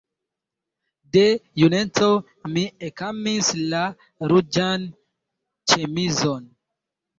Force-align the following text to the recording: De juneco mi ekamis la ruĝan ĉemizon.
De 1.15 1.25
juneco 1.63 2.07
mi 2.55 2.65
ekamis 2.89 3.53
la 3.75 3.83
ruĝan 4.33 4.91
ĉemizon. 5.75 6.53